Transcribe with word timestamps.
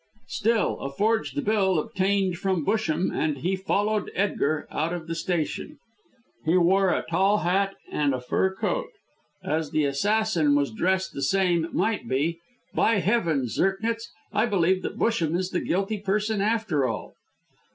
"Still, 0.29 0.79
a 0.79 0.89
forged 0.89 1.45
bill, 1.45 1.77
obtained 1.77 2.39
from 2.39 2.65
Busham, 2.65 3.11
and 3.13 3.37
he 3.37 3.55
followed 3.55 4.09
Edgar 4.15 4.67
out 4.71 4.93
of 4.93 5.05
the 5.05 5.13
station. 5.13 5.77
He 6.43 6.57
wore 6.57 6.89
a 6.89 7.05
tall 7.07 7.37
hat 7.45 7.75
and 7.91 8.11
a 8.11 8.19
fur 8.19 8.51
coat. 8.55 8.89
As 9.43 9.69
the 9.69 9.85
assassin 9.85 10.55
was 10.55 10.71
dressed 10.71 11.13
the 11.13 11.21
same 11.21 11.63
it 11.65 11.75
might 11.75 12.09
be 12.09 12.39
By 12.73 12.95
Heavens! 12.95 13.59
Zirknitz, 13.59 14.09
I 14.33 14.47
believe 14.47 14.81
that 14.81 14.97
Busham 14.97 15.35
is 15.37 15.51
the 15.51 15.61
guilty 15.61 15.99
person, 15.99 16.41
after 16.41 16.87
all." 16.87 17.13